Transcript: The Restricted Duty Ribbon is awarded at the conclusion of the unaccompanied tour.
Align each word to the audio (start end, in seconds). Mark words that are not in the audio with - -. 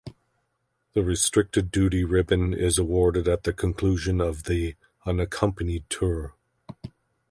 The 0.93 1.03
Restricted 1.03 1.69
Duty 1.71 2.03
Ribbon 2.03 2.55
is 2.55 2.79
awarded 2.79 3.27
at 3.27 3.43
the 3.43 3.53
conclusion 3.53 4.19
of 4.19 4.45
the 4.45 4.73
unaccompanied 5.05 5.87
tour. 5.91 6.33